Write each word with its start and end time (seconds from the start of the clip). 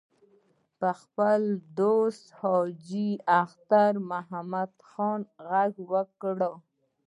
پر 0.79 0.93
خپل 1.01 1.41
دوست 1.79 2.25
حاجي 2.39 3.09
اختر 3.41 3.93
محمد 4.11 4.71
خان 4.89 5.21
غږ 5.49 5.73
وکړ. 5.91 6.35